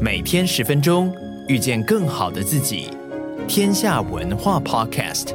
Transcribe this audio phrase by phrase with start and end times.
[0.00, 1.12] 每天十分钟，
[1.48, 2.88] 遇见更好的自己。
[3.48, 5.34] 天下文化 Podcast。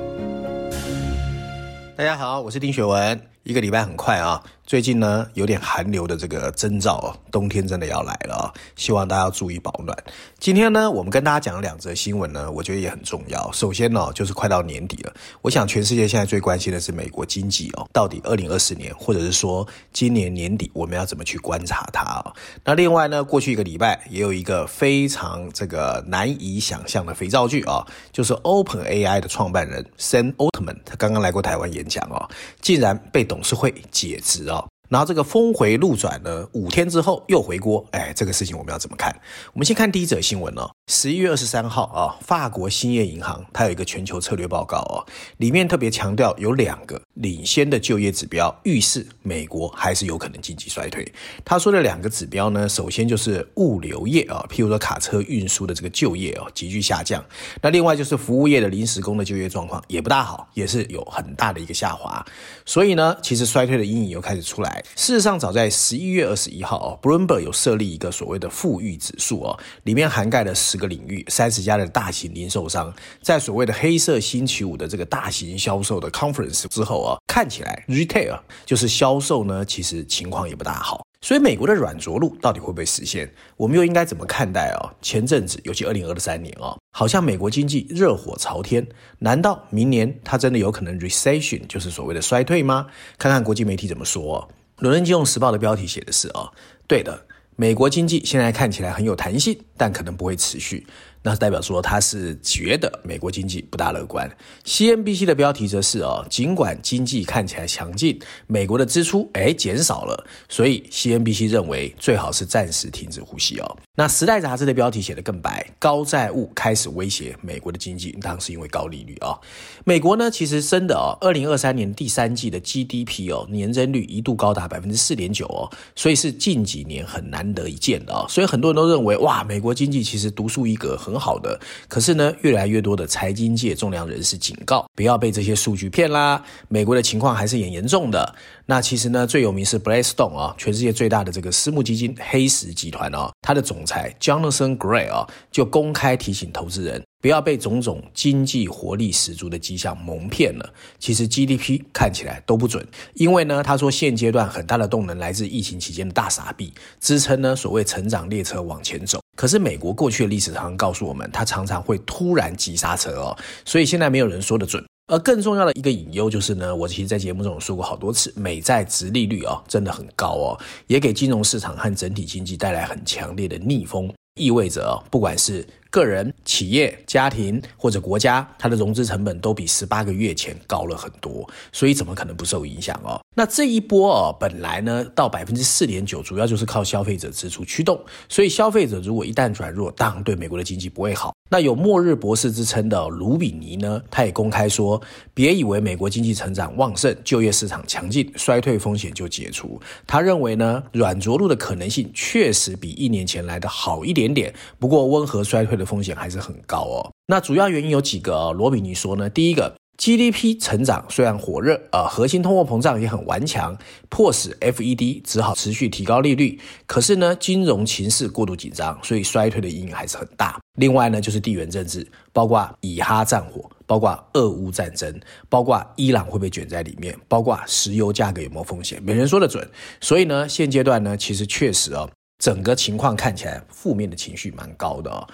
[1.98, 3.20] 大家好，我是丁雪文。
[3.44, 4.41] 一个礼拜很快啊。
[4.66, 8.53] 最近呢，有点寒流的这个征兆哦，冬天真的要来了啊！
[8.77, 9.95] 希望大家要注意保暖。
[10.39, 13.52] 今天呢，我们跟大家讲两则新闻呢，我觉得也很重要。
[13.52, 22.34] 首先呢，就是快到年底了，我想全世界现在最关心的是美国经济哦，到底二零二四年，或者是说今年年底，我们要怎么去观察它啊？
[22.64, 32.30] 那另外呢，过去一个礼拜也有一个非常这个难以想象的肥皂剧啊，就是 OpenAI 的创办人 Sam Altman，他刚刚来过台湾演讲哦，
[32.61, 34.62] 竟然被董事会解职哦。
[34.89, 39.16] 然后这个峰回路转呢，五天之后又回锅，哎，这个事情我们要怎么看？
[39.53, 40.70] 我们先看第一则新闻呢。
[40.88, 45.00] 十一月二十三号啊，法国兴业银行它有一个全球策略报告哦，
[45.38, 51.09] 里面特别强调有两个领先的就业指标，预示美国还是有可能经济衰退。
[51.45, 57.23] 他说的两个指标呢，首先就是物流业啊，譬如说卡车运输的这个就业哦，急剧下降。
[57.62, 62.23] 那另外就是服务业的临时工的就业状况也不大好，也是有很大的一个下滑。
[62.66, 64.84] 所以呢，其实衰退的阴影又开始出来。
[64.97, 81.05] 事实上，早在十一月二十一号哦，Bloomberg 有设立一个所谓的富裕指数哦，里面涵盖了十个领域、三十家的大型零售商，在所谓的黑色星期五的这个大型销售的 conference 之后啊，看起来 retail 就是销售呢，其实情况也不大好。
[81.21, 83.31] 所以美国的软着陆到底会不会实现？
[83.55, 84.91] 我们又应该怎么看待啊？
[84.99, 88.88] 前阵子，尤其二零二三年哦，好像美国经济热火朝天，
[89.19, 92.88] 难道明年它真的有可能 recession，就是所谓的衰退吗？
[93.19, 94.50] 看看国际媒体怎么说。
[94.81, 96.51] 《伦敦金融时报》的标题写的是：“哦，
[96.88, 97.25] 对的，
[97.56, 100.86] 美国经济现在看起来很有弹性，但可能不会持续。”
[101.23, 104.29] 那代表说他是觉得美国经济不大乐观。
[104.66, 113.78] CNBC 的标题则是哦，尽管经济看起来强劲，美国的支出诶减少了，所以 CNBC 认为最好是暂时停止呼吸哦。
[113.95, 119.39] 那时代杂志的标题写得更白，高债务开始威胁美国的经济，当时因为高利率啊、哦。
[119.85, 128.25] 美国呢其实真的哦，二零二三年第三季的 GDP 哦年增率一度高达百分之四点九哦，所以是近几年很难得一见的哦。
[128.28, 131.12] 所以很多人都认为哇，美国经济其实独树一格很。
[131.13, 136.44] 很好的，可是呢，越来越多的财经界重量人士警告，不要被这些数据骗啦。
[136.69, 138.35] 美国的情况还是很严重的。
[138.66, 150.74] 那其实呢，最有名是 Blackstone 啊，全世界最大的这个私募基金黑石集团哦，它的总裁 Jonathan Gray 啊，就公开提醒投资人，不要被种种经济活力十足的迹象蒙骗了。
[150.97, 159.22] 其实 GDP 看起来都不准，因为呢，他说现阶段很大的动能来自疫情期间的大傻币，支撑呢所谓成长列车往前走。
[159.35, 164.83] 可是美国过去的历史常常告诉我们，它常常会突然急刹车哦，所以现在没有人说得准。
[165.07, 183.22] 而更重要的一个隐忧就是呢，我其实在节目中有说过好多次，美债殖利率哦真的很高哦，也给金融市场和整体经济带来很强烈的逆风，意味着哦，不管是个人、企业、家庭或者国家，它的融资成本都比十八个月前高了很多，所以怎么可能不受影响哦？
[183.36, 191.31] 那这一波哦，本来呢到百分之四点九，主要就是靠消费者支出驱动，所以消费者如果一旦转弱，当然对美国的经济不会好。
[191.52, 195.00] 那有末日博士之称的卢比尼呢，他也公开说，
[195.36, 199.80] 别以为美国经济成长旺盛、就业市场强劲、衰退风险就解除。
[200.08, 207.11] 他认为呢，软着陆的可能性确实比一年前来的好一点点，不过温和衰退的风险还是很高哦。
[207.27, 209.75] 那主要原因有几个哦，罗比尼说呢，第一个。
[209.95, 213.77] GDP 成长虽然火热，呃，核心通货膨胀也很顽强，
[214.09, 216.59] 迫使 FED 只好持续提高利率。
[216.88, 220.59] 可是呢，金融情势过度紧张，所以衰退的阴影还是很大。
[220.80, 225.13] 另外呢，就是地缘政治，包括以哈战火，包括俄乌战争，
[225.47, 229.65] 包括伊朗会被卷在里面，包括石油价格有没有风险，没人说得准。
[230.01, 232.09] 所以呢，现阶段呢，其实确实哦，
[232.44, 235.27] 整个情况看起来负面的情绪蛮高的哦。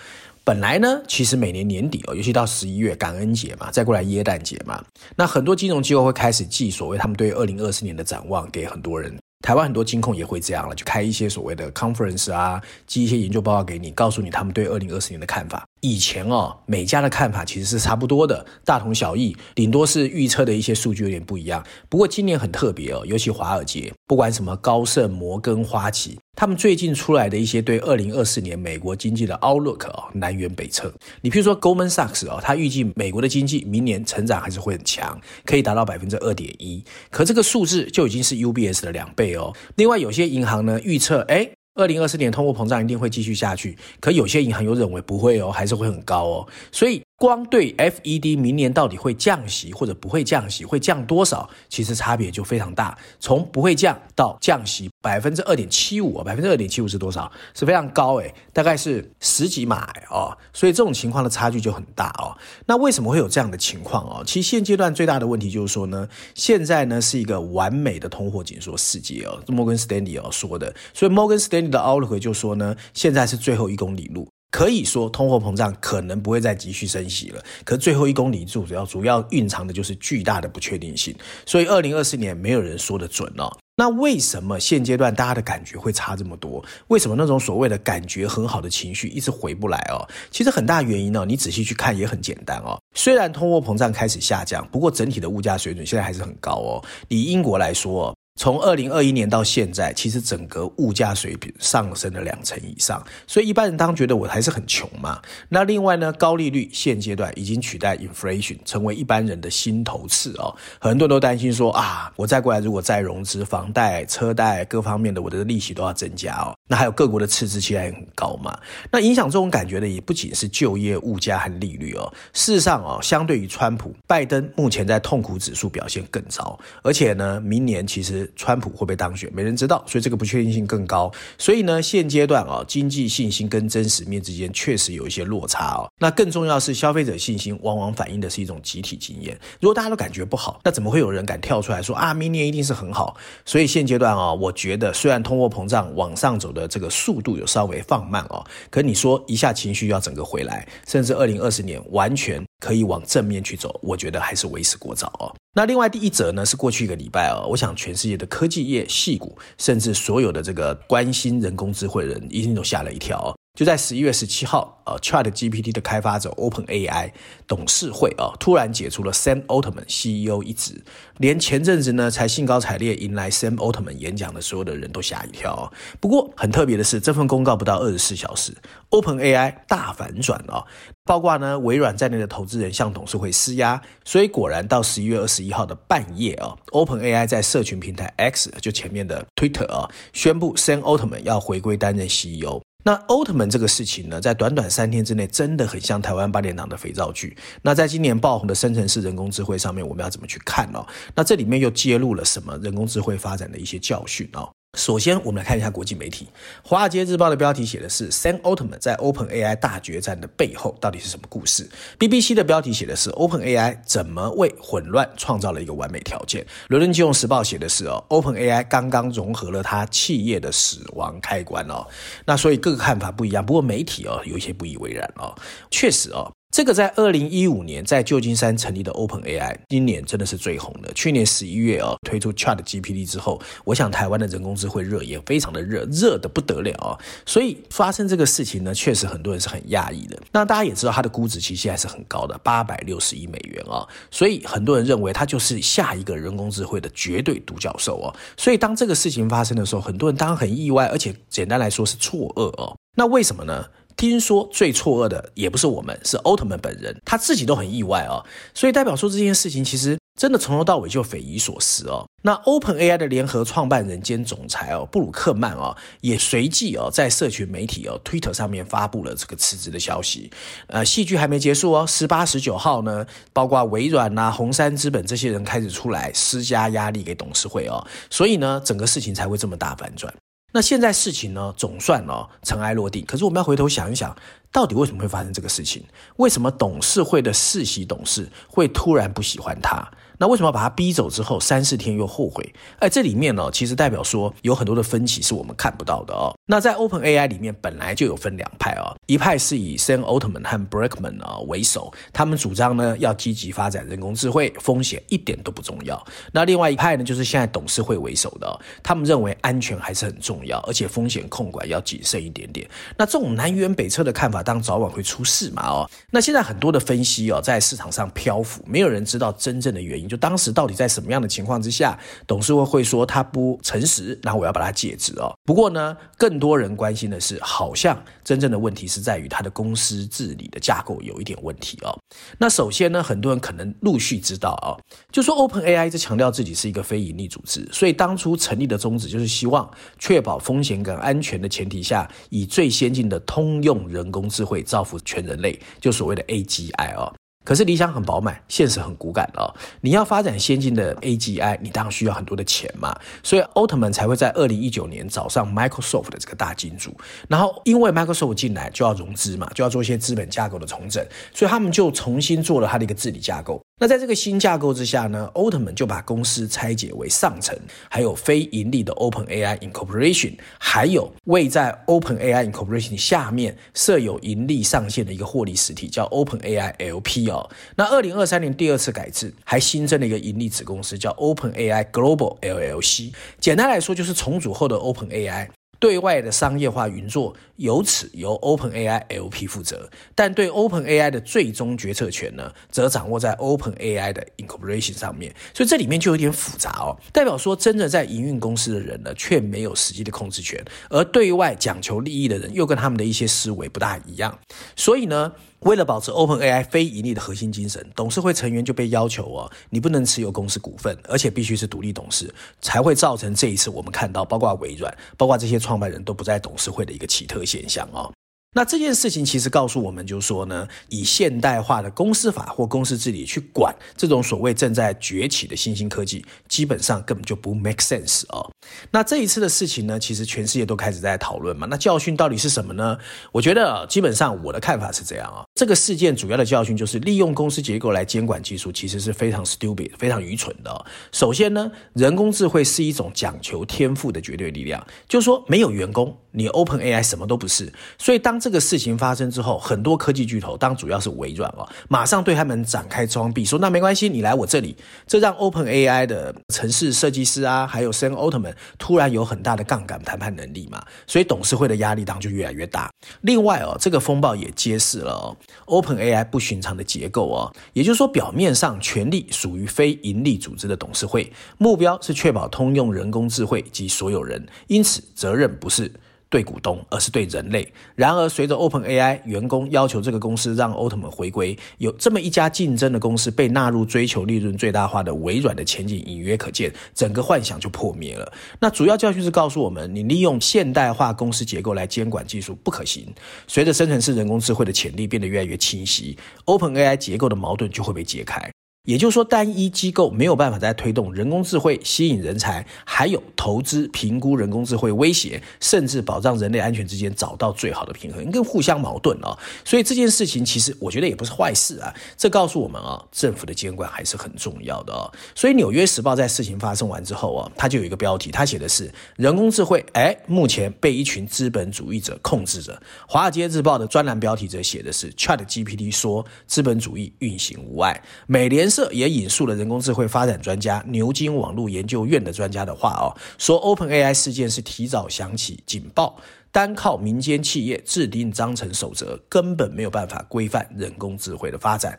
[0.44, 4.84] 本来呢，其实每年年底哦，尤其到十一月感恩节嘛，再过来耶诞节嘛，
[5.16, 9.16] 那很多金融机构会开始寄所谓他们对二零二四年的展望给很多人。
[9.42, 15.66] 台湾很多金控也会这样了，就开一些所谓的 conference 啊，寄一些研究报告给你，告诉你他们对二零二四年的看法。
[15.81, 21.66] 以前哦，每家的看法其实是差不多的，大同小异，顶多是预测的一些数据有点不一样。
[21.88, 30.94] 不过今年很特别哦，尤其华尔街，不管什么高盛、摩根、花旗，他们最近出来的一些对二零二四年美国经济的 outlook 哦，南辕北辙。
[31.22, 39.56] 你譬如说 Goldman Sachs 哦，他预计美国的经济明年成长还是会很强，可以达到百分之二点一，可这个数字就已经是 UBS 的两倍哦。
[39.76, 41.50] 另外有些银行呢预测，哎。
[41.80, 47.02] 二零二四年通货膨胀一定会继续下去，可有些银行又认为不会哦，还是会很高哦，所以。
[47.19, 52.98] 光对 FED 明年到底会降息或者不会降息，会降多少，其实差别就非常大。
[53.19, 57.30] 从不会降到降息百分之二点七五，百分之二点七五是多少？
[57.54, 60.31] 是非常高诶，大概是十几码哦。
[60.54, 62.31] 所以这种情况的差距就很大哦。
[62.66, 64.24] 那为什么会有这样的情况哦？
[64.25, 70.74] 其实现阶段最大的问题就是说呢，现在呢是一个完美的通货紧缩世界哦，摩根斯丹利哦说的。
[70.94, 74.25] 所以摩根斯丹利的 outlook 就说呢，现在是最后一公里路。
[74.51, 77.44] 可以说，通货膨胀可能不会再继续升息了。
[77.63, 81.16] 可最后一公里数主要主要蕴藏的就是巨大的不确定性。
[81.46, 83.56] 所以，二零二四年没有人说得准哦。
[83.75, 86.66] 那为什么现阶段大家的感觉会差这么多？
[86.88, 90.04] 为什么那种所谓的感觉很好的情绪一直回不来哦？
[90.31, 92.78] 其实很大原因呢，你仔细去看也很简单哦。
[92.95, 96.84] 虽然通货膨胀开始下降，不过整体的物价水准现在还是很高哦。
[97.07, 98.13] 以英国来说。
[98.40, 105.22] 从二零二一年到现在，其实整个物价水平上升了两成以上，所以一般人当然觉得我还是很穷嘛。
[105.50, 110.56] 那另外呢，高利率现阶段已经取代 inflation 成为一般人的心头刺哦。
[110.80, 116.56] 很多人都担心说啊，我再过来如果再融资，房贷、车贷各方面的我的利息都要增加哦。
[116.69, 118.57] 那还有各国的赤字期还很高嘛。
[118.89, 122.13] 那影响这种感觉的也不仅是就业、物价和利率哦。
[122.31, 128.31] 事实上哦，相对于川普，拜登目前在痛苦指数表现更糟，而且呢，明年其实。
[128.36, 129.27] 川普会不会当选？
[129.33, 131.12] 没人知道，所以这个不确定性更高。
[131.38, 135.92] 所以呢，现阶段啊，经济信心跟真实面之间确实有一些落差哦。
[135.98, 139.38] 那更重要是，消费者信心往往反映的是一种集体经验。
[139.60, 143.18] 如果大家都感觉不好，那怎么会有人敢跳出来说啊，明年一定是很好？
[143.45, 155.36] 所以现阶段啊，我觉得虽然通货膨胀往上走的这个速度有稍微放慢哦，可你说一下情绪要整个回来，甚至二零二十年完全可以往正面去走，我觉得还是为时过早哦。
[155.56, 163.36] 那另外第一则呢，是过去一个礼拜哦，我想全世界的科技业、戏股，甚至所有的这个关心人工智慧的人，一定都吓了一跳哦。
[163.56, 167.12] 就在十一月十七号，呃，ChatGPT 的开发者 OpenAI
[167.46, 170.81] 董事会啊，突然解除了 Sam Altman CEO 一职，
[171.18, 175.68] 连前阵子呢才兴高采烈迎来 Sam Altman 演讲的所有的人都吓一跳哦。
[176.00, 178.56] 不过很特别的是，这份公告不到二十四小时
[178.92, 180.63] ，OpenAI 大反转哦，
[181.04, 192.62] 包括呢微软在内的投资人向董事会施压，所以果然到十一月二十一号的半夜啊，OpenAI 在社群平台 X 就前面的 Twitter 啊，宣布 Sam Altman 要回归担任 CEO。
[192.84, 197.36] 那奥特曼这个事情呢，在短短三天之内，真的很像台湾八点档的肥皂剧。
[197.62, 200.84] 那在今年爆红的生成式人工智慧上面，我们要怎么去看呢？
[201.14, 204.50] 那这里面又揭露了什么人工智慧发展的一些教训哦？
[204.77, 206.25] 首先，我们来看一下国际媒体，
[206.63, 211.68] 《华尔街日报》的标题写的是 Sam Altman 在 OpenAI 大决战的背后到底是什么故事
[211.98, 216.44] ？BBC 的标题写的是 OpenAI 怎么为混乱创造了一个完美条件？
[216.68, 221.86] 《伦敦金融时报》写的是哦，OpenAI 刚刚融合了它企业的死亡开关哦。
[222.25, 225.36] 那所以各个看法不一样，不过媒体哦有一些不以为然哦，
[225.69, 226.31] 确实哦。
[226.51, 230.92] 这个在二零一五年在旧金山成立的 OpenAI，今年真的是最红的。
[230.94, 236.98] 去年十一月哦，推出 ChatGPT 之后，我想台湾的人工智慧热也非常的热，热得不得了啊！
[237.24, 240.19] 所以发生这个事情呢，确实很多人是很讶异的。
[240.31, 243.88] 那大家也知道，它的估值其实还是很高的，八百六十亿美元啊！
[244.09, 248.09] 所以很多人认为它就是下一个人工智慧的绝对独角兽哦。
[248.35, 252.76] 所以当这个事情发生的时候，很多人当然很意外，而且简单来说是错愕哦。
[252.95, 253.64] 那为什么呢？
[254.00, 262.08] 听说最错愕的也不是我们，是奥特曼本人，他自己都很意外哦，所以代表说这件事情其实真的从头到尾就匪夷所思哦。
[262.24, 270.32] 那 OpenAI 的联合创办人兼总裁哦，布鲁克曼哦，也随即哦在社群媒体哦 Twitter 上面发布了这个辞职的消息。
[270.68, 280.14] 呃，戏剧还没结束哦，十八、十九号呢，包括微软呐、红杉资本这些人开始出来施加压力给董事会哦，所以呢，整个事情才会这么大反转。
[280.52, 283.06] 那现在事情呢，总算呢尘埃落定。
[283.06, 284.16] 可是我们要回头想一想，
[284.52, 285.84] 到底为什么会发生这个事情？
[286.18, 289.88] 为什么董事会的世袭董事会突然不喜欢他？
[290.22, 292.54] 那为什么要把他逼走之后三四天又后悔？
[292.80, 296.36] 哎，这里面呢，其实代表说有很多的分歧是我们看不到的哦。
[296.46, 306.06] 那在 OpenAI 里面本来就有分两派哦，一派是以 Sam Altman 和 Brackman 啊为首，他们主张呢要积极发展人工智慧，风险一点都不重要。
[306.34, 312.70] 那另外一派呢，就是现在董事会为首的，他们认为安全还是很重要，而且风险控管要谨慎一点点。
[312.98, 314.39] 那这种南辕北辙的看法。
[314.44, 315.90] 当早晚会出事嘛哦。
[316.12, 320.08] 那现在很多的分析哦，在市场上漂浮，没有人知道真正的原因。
[320.08, 325.34] 就当时到底在什么样的情况之下，董事会会说他不诚实，然后我要把他解职哦。
[325.50, 331.90] 不过呢，更多人关心的是，好像真正的问题是在于他的公司治理的架构有一点问题哦。
[332.38, 334.78] 那首先呢，很多人可能陆续知道哦，
[335.12, 347.12] 就说 OpenAI 一直强调自己是一个非营利组织，所以当初成立的宗旨就是希望确保风险跟安全的前提下，以最先进的通用人工智慧造福全人类，就所谓的 AGI 哦。
[347.50, 349.52] 可是理想很饱满，现实很骨感哦。
[349.82, 352.96] 你要发展先进的 AGI，你当然需要很多的钱嘛。
[353.24, 356.96] 所以奥特曼才会在二零一九年找上 Microsoft 的这个大金主。
[357.28, 361.04] 然后因为 Microsoft 进来就要融资嘛，就要做一些资本架构的重整，
[361.34, 363.60] 所以他们就重新做了他的一个治理架构。
[363.81, 367.57] 那在这个新架构之下呢，奥特曼就把公司拆解为上层，
[367.90, 377.50] 还有非盈利的 OpenAI Incorporation，还有位在 OpenAI Incorporation 下面设有盈利上限的一个获利实体，叫 OpenAI LP 哦。
[377.78, 383.14] 那二零二三年第二次改制，还新增了一个盈利子公司，叫 OpenAI Global LLC。
[383.40, 385.48] 简单来说，就是重组后的 OpenAI。
[385.80, 395.33] 对外的商业化运作由此由 OpenAI LP 负责，但对 OpenAI 的最终决策权呢，则掌握在 OpenAI 的 Incorporation 上面。
[395.54, 404.38] 所以这里面就有点复杂哦，代表说真的在营运公司的人呢，却没有实际的控制权，而对外讲求利益的人，又跟他们的一些思维不大一样。
[404.76, 418.11] 所以呢，为了保持 OpenAI 非盈利的核心精神，董事会成员就被要求哦，你不能持有公司股份，而且必须是独立董事，才会造成这一次我们看到，包括微软，包括这些创办人都不在董事会的一个奇特现象哦。
[418.56, 428.50] 那这件事情其实告诉我们，就是说呢，以现代化的公司法或公司治理去管这种所谓正在崛起的新兴科技，基本上根本就不 make sense 哦。
[428.90, 431.68] 那这一次的事情呢，其实全世界都开始在讨论嘛。
[431.70, 432.98] 那教训到底是什么呢？
[433.32, 435.44] 我觉得基本上我的看法是这样啊。
[435.54, 440.86] 这个事件主要的教训就是，利用公司结构来监管技术，其实是非常 stupid、非常愚蠢的。
[441.12, 447.71] 首先呢，人工智慧是一种讲求天赋的绝对力量，就是说没有员工，你 OpenAI 什么都不是。
[447.98, 454.76] 所以当这个事情发生之后，很多科技巨头，当主要是微软哦，马上对他们展开装逼，说那没关系，你来我这里。
[455.07, 462.92] 这让 OpenAI 的城市设计师啊，还有 Sam Altman 突然有很大的杠杆谈判能力嘛，所以董事会的压力当就越来越大。
[463.21, 475.92] 另外哦，这个风暴也揭示了哦，OpenAI 不寻常的结构哦，也就是说，表面上权力属于非盈利组织的董事会，目标是确保通用人工智慧及所有人，因此责任不是。
[476.30, 477.68] 对股东，而是对人类。
[477.95, 488.31] 然而，随着 OpenAI 员工要求这个公司让奥特曼回归，有这么一家竞争的公司被纳入追求利润最大化的微软的前景隐约可见，整个幻想就破灭了。
[488.59, 493.12] 那主要教训是告诉我们，你利用现代化公司结构来监管技术不可行。
[493.48, 498.52] 随着生成式人工智慧的潜力变得越来越清晰，OpenAI 结构的矛盾就会被解开。
[498.86, 509.38] 也就是说，单一机构没有办法在推动人工智慧、吸引人才，还有投资、评估人工智慧威胁，甚至保障人类安全之间找到最好的平衡，跟互相矛盾哦。
[509.64, 511.94] 所以这件事情其实我觉得也不是坏事啊。
[512.17, 515.12] 这告诉我们啊，政府的监管还是很重要的哦。
[515.36, 522.74] 所以《纽约时报》在事情发生完之后啊，它就有一个标题，它写的是人工智慧，哎，目前被一群资本主义者控制着。
[523.08, 528.02] 《华尔街日报》的专栏标题则写的是 ChatGPT 说资本主义运行无碍。
[528.26, 536.17] 美联社也引述了人工智慧发展专家牛津网络研究院的专家的话哦，说 OpenAI 事件是提早响起警报，
[536.52, 541.97] 单靠民间企业制定章程守则根本没有办法规范人工智慧的发展。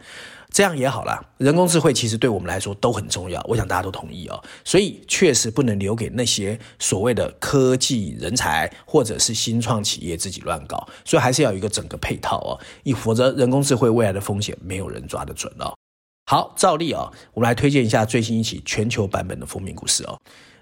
[0.52, 4.42] 这样也好啦，人工智慧其实对我们来说都很重要，我想大家都同意哦。
[4.64, 15.72] 所以确实不能留给那些所谓的科技人才或者是新创企业自己乱搞，所以还是要有一个整个配套哦，以否则人工智慧未来的风险没有人抓得准哦。
[16.30, 20.16] 好，照例、哦，我们来推荐一下最新一期全球版本的封面故事哦。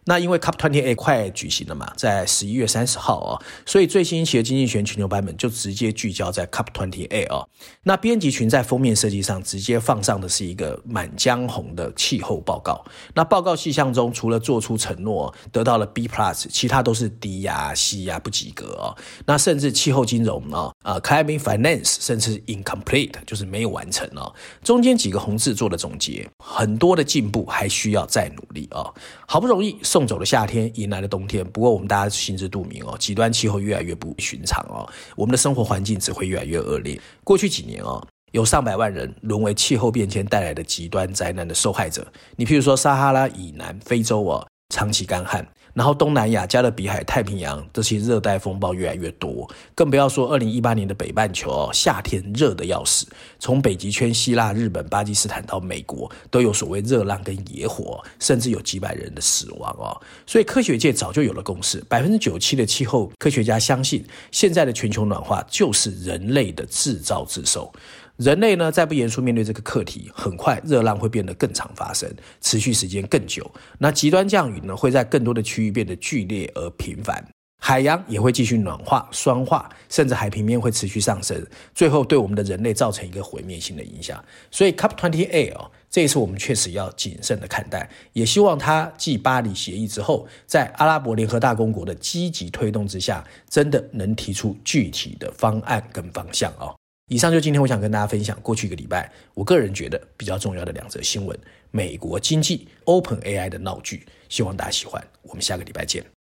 [0.06, 7.46] 那因为 COP28 快举行了嘛，在十一月三十号、哦，所以最新一期的经济学全球版本就直接聚焦在 COP28 哦。
[7.82, 12.82] 那编辑群在封面设计上直接放上的是一个《满江红》的气候报告。
[13.12, 18.96] 那报告细项中，除了做出承诺得到了 B plus，其他都是低呀、C 呀不及格哦。
[19.26, 24.34] 那甚至气候金融啊、呃、Climate Finance 甚至 Incomplete 就是没有完成哦。
[24.64, 28.94] 中间几个红字做了总结，很多的进步还需要再努力哦。
[29.26, 31.44] 好不容易送走了夏天，迎来了冬天。
[31.44, 36.98] 不过我们大家心知肚明哦，极端气候越来越不寻常哦，我们的生活环境只会越来越恶劣。
[37.22, 38.02] 过去几年哦，
[38.32, 42.10] 有上百万人沦为气候变迁带来的极端灾难的受害者。
[42.34, 53.06] 你譬如说撒哈拉以南非洲哦，长期干旱，然后东南亚、加勒比海、太平洋这些热带风暴越来越多，更不要说二零一八年的北半球哦，夏天热得要死，
[53.38, 60.00] 从北极圈、希腊、日本、巴基斯坦到美国，都有所谓热浪跟野火，甚至有几百人的死亡哦。
[60.26, 67.72] 所以科学界早就有了共识，百分之九七的气候科学家相信，现在的全球暖化就是人类的自造自受。
[68.18, 73.48] 人类呢，再不严肃面对这个课题，很快热浪会变得更常发生，持续时间更久。
[73.78, 77.24] 那极端降雨呢，会在更多的区域变得剧烈而频繁。
[77.60, 81.44] 海洋也会继续暖化、酸化，甚至海平面会持续上升，
[81.74, 84.24] 最后对我们的人类造成一个毁灭性的影响。
[84.50, 96.77] 所以，COP28 哦，这一次我们确实要谨慎的看待，也希望它继巴黎协议之后，在阿拉伯联合大公国的积极推动之下，真的能提出具体的方案跟方向哦。
[97.08, 101.38] 以上就今天我想跟大家分享过去一个礼拜，我个人觉得比较重要的两则新闻：
[101.70, 104.06] 美国经济、OpenAI 的闹剧。
[104.28, 106.17] 希望大家喜欢，我们下个礼拜见。